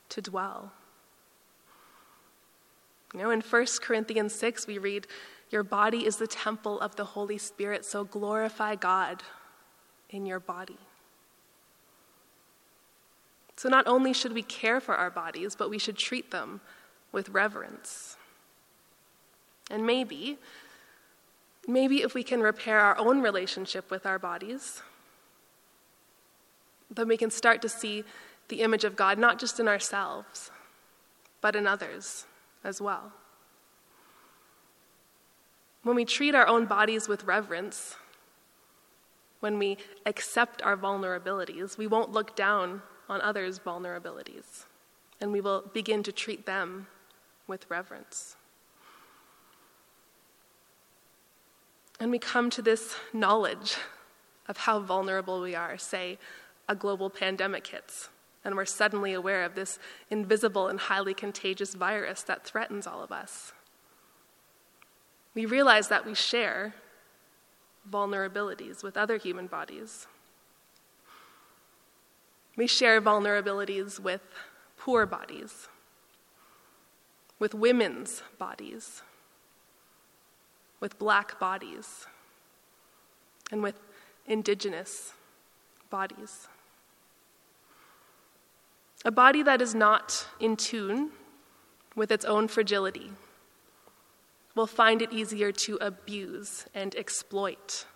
to 0.09 0.23
dwell. 0.23 0.73
You 3.13 3.21
know, 3.21 3.31
in 3.31 3.43
1 3.43 3.67
Corinthians 3.83 4.35
6, 4.35 4.67
we 4.67 4.79
read, 4.79 5.07
Your 5.51 5.63
body 5.63 6.07
is 6.07 6.17
the 6.17 6.27
temple 6.27 6.81
of 6.81 6.97
the 6.97 7.05
Holy 7.05 7.37
Spirit, 7.37 7.85
so 7.85 8.05
glorify 8.05 8.75
God 8.75 9.23
in 10.09 10.25
your 10.25 10.41
body. 10.41 10.79
So, 13.57 13.69
not 13.69 13.87
only 13.87 14.13
should 14.13 14.33
we 14.33 14.43
care 14.43 14.81
for 14.81 14.95
our 14.95 15.11
bodies, 15.11 15.55
but 15.55 15.71
we 15.71 15.79
should 15.79 15.97
treat 15.97 16.31
them 16.31 16.61
with 17.13 17.29
reverence. 17.29 18.17
And 19.71 19.87
maybe, 19.87 20.39
maybe 21.69 22.03
if 22.03 22.15
we 22.15 22.23
can 22.23 22.41
repair 22.41 22.81
our 22.81 22.99
own 22.99 23.21
relationship 23.21 23.91
with 23.91 24.07
our 24.07 24.19
bodies, 24.19 24.83
then 26.91 27.09
we 27.09 27.17
can 27.17 27.31
start 27.31 27.63
to 27.63 27.69
see 27.69 28.05
the 28.49 28.61
image 28.61 28.85
of 28.85 28.97
God 28.97 29.19
not 29.19 29.39
just 29.39 29.61
in 29.61 29.69
ourselves, 29.69 30.51
but 31.41 31.57
in 31.57 31.67
others 31.67 32.27
as 32.65 32.81
well. 32.81 33.13
When 35.83 35.97
we 35.97 36.05
treat 36.05 36.35
our 36.35 36.47
own 36.47 36.67
bodies 36.67 37.09
with 37.09 37.25
reverence, 37.25 37.97
when 39.41 39.59
we 39.59 39.79
accept 40.07 40.63
our 40.63 40.77
vulnerabilities, 40.77 41.77
we 41.77 41.87
won't 41.87 42.13
look 42.13 42.37
down 42.37 42.83
on 43.13 43.21
others' 43.21 43.59
vulnerabilities, 43.59 44.65
and 45.21 45.31
we 45.31 45.41
will 45.41 45.63
begin 45.73 46.03
to 46.03 46.11
treat 46.11 46.47
them 46.47 46.87
with 47.47 47.71
reverence. 47.71 48.37
And 52.01 52.11
we 52.11 52.19
come 52.19 52.51
to 52.51 52.63
this 52.63 52.97
knowledge 53.13 53.77
of 54.49 54.57
how 54.57 54.81
vulnerable 54.81 55.41
we 55.41 55.55
are, 55.55 55.79
say, 55.79 56.19
a 56.69 56.75
global 56.75 57.11
pandemic 57.11 57.67
hits, 57.67 58.09
and 58.45 58.57
we're 58.57 58.65
suddenly 58.65 59.13
aware 59.13 59.45
of 59.45 59.55
this 59.55 59.79
invisible 60.11 60.69
and 60.69 60.81
highly 60.81 61.15
contagious 61.15 61.75
virus 61.75 62.23
that 62.23 62.45
threatens 62.45 62.87
all 62.87 63.03
of 63.03 63.13
us. 63.13 63.53
We 65.35 65.47
realize 65.47 65.89
that 65.89 66.05
we 66.05 66.15
share 66.15 66.75
vulnerabilities 67.91 68.83
with 68.83 68.97
other 68.97 69.17
human 69.17 69.47
bodies. 69.47 70.07
We 72.57 72.67
share 72.67 73.01
vulnerabilities 73.01 73.99
with 73.99 74.21
poor 74.77 75.07
bodies, 75.07 75.69
with 77.39 77.55
women's 77.55 78.23
bodies, 78.39 79.03
with 80.81 80.99
black 80.99 81.39
bodies, 81.41 82.07
and 83.51 83.63
with 83.63 83.77
indigenous 84.27 85.13
bodies. 85.89 86.49
A 89.05 89.11
body 89.11 89.43
that 89.43 89.61
is 89.61 89.75
not 89.75 90.27
in 90.39 90.57
tune 90.57 91.11
with 91.97 92.13
its 92.13 92.25
own 92.25 92.49
fragility 92.49 93.13
will 94.55 94.67
find 94.67 95.03
it 95.03 95.13
easier 95.13 95.51
to 95.51 95.77
abuse 95.81 96.67
and 96.75 96.95
exploit 96.95 97.87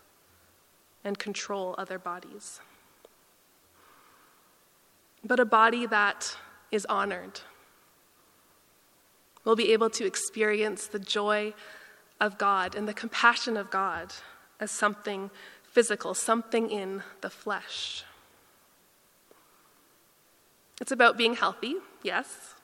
and 1.05 1.19
control 1.19 1.75
other 1.79 1.99
bodies. 1.99 2.61
But 5.25 5.41
a 5.41 5.45
body 5.45 5.87
that 5.87 6.37
is 6.71 6.87
honored 6.87 7.41
will 9.45 9.57
be 9.57 9.73
able 9.73 9.91
to 9.91 10.05
experience 10.05 10.87
the 10.87 10.99
joy 10.99 11.55
of 12.21 12.39
God 12.39 12.75
and 12.75 12.89
the 12.89 12.95
compassion 12.95 13.57
of 13.57 13.71
God 13.71 14.13
as 14.59 14.71
something 14.71 15.31
physical, 15.63 16.15
something 16.15 16.71
in 16.71 17.03
the 17.21 17.31
flesh. 17.31 18.05
It's 20.81 20.93
about 20.93 21.17
being 21.17 21.35
healthy, 21.35 21.77
yes, 22.03 22.55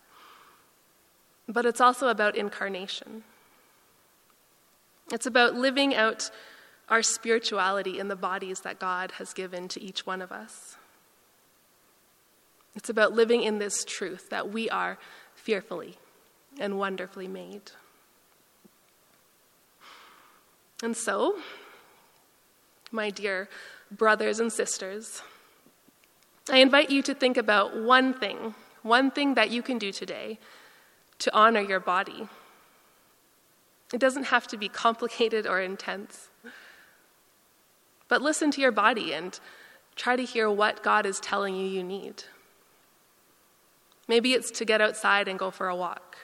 but 1.48 1.64
it's 1.64 1.80
also 1.80 2.08
about 2.08 2.36
incarnation. 2.36 3.22
It's 5.12 5.26
about 5.26 5.54
living 5.54 5.94
out 5.94 6.30
our 6.88 7.02
spirituality 7.02 7.98
in 7.98 8.08
the 8.08 8.16
bodies 8.16 8.60
that 8.60 8.78
God 8.78 9.12
has 9.12 9.32
given 9.32 9.68
to 9.68 9.80
each 9.82 10.06
one 10.06 10.20
of 10.20 10.32
us. 10.32 10.76
It's 12.74 12.88
about 12.88 13.12
living 13.12 13.42
in 13.42 13.58
this 13.58 13.85
truth 13.85 14.30
that 14.30 14.50
we 14.50 14.70
are 14.70 14.98
fearfully 15.35 15.98
and 16.58 16.78
wonderfully 16.78 17.28
made. 17.28 17.72
And 20.82 20.96
so, 20.96 21.38
my 22.90 23.11
dear 23.11 23.48
brothers 23.90 24.40
and 24.40 24.52
sisters, 24.52 25.22
I 26.50 26.58
invite 26.58 26.90
you 26.90 27.02
to 27.02 27.14
think 27.14 27.37
about 27.37 27.76
one 27.76 28.14
thing, 28.14 28.54
one 28.82 29.11
thing 29.11 29.35
that 29.35 29.50
you 29.50 29.62
can 29.62 29.78
do 29.78 29.92
today 29.92 30.38
to 31.20 31.35
honor 31.35 31.61
your 31.61 31.78
body. 31.78 32.26
It 33.92 34.00
doesn't 34.00 34.24
have 34.24 34.48
to 34.48 34.56
be 34.56 34.68
complicated 34.68 35.46
or 35.46 35.61
intense. 35.61 36.28
but 38.08 38.20
listen 38.20 38.50
to 38.50 38.61
your 38.61 38.72
body 38.72 39.14
and 39.14 39.38
try 39.96 40.16
to 40.16 40.24
hear 40.24 40.50
what 40.50 40.82
God 40.82 41.06
is 41.06 41.18
telling 41.20 41.54
you 41.54 41.66
you 41.66 41.82
need. 41.82 42.24
Maybe 44.12 44.35
it's 44.35 44.51
to 44.51 44.66
get 44.66 44.83
outside 44.83 45.27
and 45.27 45.38
go 45.38 45.51
for 45.51 45.68
a 45.68 45.75
walk. 45.75 46.18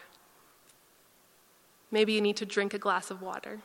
Maybe 1.90 2.12
you 2.12 2.20
need 2.20 2.37
to 2.37 2.44
drink 2.44 2.74
a 2.74 2.79
glass 2.79 3.11
of 3.11 3.22
water. 3.22 3.61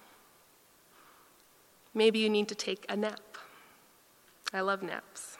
Maybe 1.93 2.19
you 2.19 2.29
need 2.29 2.47
to 2.47 2.55
take 2.55 2.85
a 2.87 2.95
nap. 2.95 3.37
I 4.53 4.61
love 4.61 4.81
naps. 4.81 5.37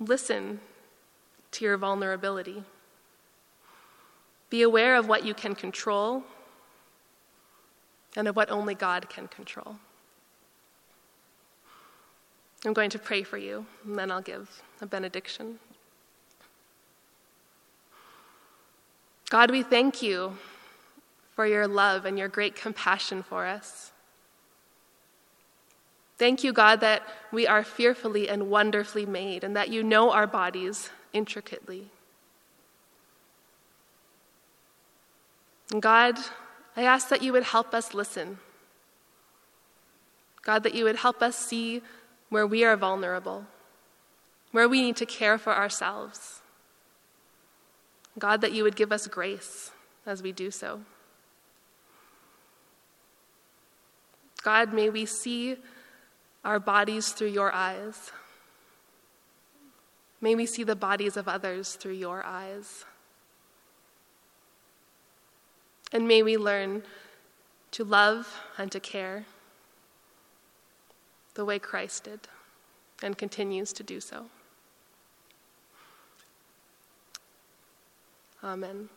Listen 0.00 0.60
to 1.50 1.66
your 1.66 1.76
vulnerability. 1.76 2.64
Be 4.48 4.62
aware 4.62 4.96
of 4.96 5.06
what 5.06 5.26
you 5.26 5.34
can 5.34 5.54
control 5.54 6.22
and 8.16 8.26
of 8.28 8.34
what 8.34 8.50
only 8.50 8.74
God 8.74 9.10
can 9.10 9.28
control. 9.28 9.76
I'm 12.64 12.72
going 12.72 12.88
to 12.88 12.98
pray 12.98 13.24
for 13.24 13.36
you, 13.36 13.66
and 13.84 13.98
then 13.98 14.10
I'll 14.10 14.22
give 14.22 14.62
a 14.80 14.86
benediction. 14.86 15.58
God, 19.28 19.50
we 19.50 19.62
thank 19.62 20.02
you 20.02 20.36
for 21.34 21.46
your 21.46 21.66
love 21.66 22.04
and 22.04 22.18
your 22.18 22.28
great 22.28 22.54
compassion 22.54 23.22
for 23.22 23.46
us. 23.46 23.92
Thank 26.18 26.42
you, 26.42 26.52
God, 26.52 26.80
that 26.80 27.02
we 27.30 27.46
are 27.46 27.62
fearfully 27.62 28.28
and 28.28 28.48
wonderfully 28.48 29.04
made 29.04 29.44
and 29.44 29.54
that 29.54 29.68
you 29.68 29.82
know 29.82 30.12
our 30.12 30.26
bodies 30.26 30.90
intricately. 31.12 31.90
God, 35.78 36.16
I 36.76 36.82
ask 36.84 37.08
that 37.08 37.22
you 37.22 37.32
would 37.32 37.42
help 37.42 37.74
us 37.74 37.92
listen. 37.92 38.38
God, 40.42 40.62
that 40.62 40.74
you 40.74 40.84
would 40.84 40.96
help 40.96 41.20
us 41.20 41.36
see 41.36 41.82
where 42.28 42.46
we 42.46 42.64
are 42.64 42.76
vulnerable, 42.76 43.44
where 44.52 44.68
we 44.68 44.80
need 44.80 44.96
to 44.96 45.06
care 45.06 45.38
for 45.38 45.52
ourselves. 45.52 46.40
God, 48.18 48.40
that 48.40 48.52
you 48.52 48.62
would 48.62 48.76
give 48.76 48.92
us 48.92 49.06
grace 49.06 49.70
as 50.06 50.22
we 50.22 50.32
do 50.32 50.50
so. 50.50 50.80
God, 54.42 54.72
may 54.72 54.90
we 54.90 55.04
see 55.04 55.56
our 56.44 56.60
bodies 56.60 57.08
through 57.08 57.28
your 57.28 57.52
eyes. 57.52 58.12
May 60.20 60.34
we 60.34 60.46
see 60.46 60.62
the 60.62 60.76
bodies 60.76 61.16
of 61.16 61.28
others 61.28 61.74
through 61.74 61.94
your 61.94 62.24
eyes. 62.24 62.84
And 65.92 66.08
may 66.08 66.22
we 66.22 66.36
learn 66.36 66.84
to 67.72 67.84
love 67.84 68.42
and 68.56 68.70
to 68.72 68.80
care 68.80 69.26
the 71.34 71.44
way 71.44 71.58
Christ 71.58 72.04
did 72.04 72.20
and 73.02 73.18
continues 73.18 73.72
to 73.74 73.82
do 73.82 74.00
so. 74.00 74.26
Amen. 78.46 78.88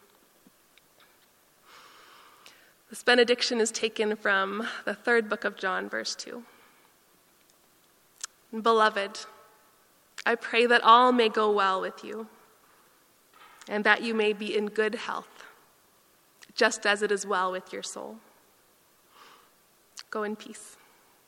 This 2.92 3.02
benediction 3.02 3.60
is 3.60 3.72
taken 3.72 4.16
from 4.16 4.68
the 4.86 4.94
third 4.94 5.28
book 5.28 5.44
of 5.44 5.58
John, 5.58 5.90
verse 5.90 6.14
2. 6.14 6.44
Beloved, 8.62 9.26
I 10.24 10.36
pray 10.36 10.68
that 10.68 10.84
all 10.84 11.12
may 11.12 11.30
go 11.30 11.52
well 11.52 11.82
with 11.82 12.04
you, 12.04 12.28
and 13.68 13.84
that 13.86 14.04
you 14.04 14.14
may 14.14 14.34
be 14.34 14.56
in 14.56 14.68
good 14.68 14.94
health, 14.94 15.46
just 16.54 16.86
as 16.86 17.02
it 17.02 17.12
is 17.12 17.26
well 17.26 17.52
with 17.52 17.74
your 17.74 17.84
soul. 17.84 18.18
Go 20.12 20.22
in 20.22 20.36
peace. 20.36 20.78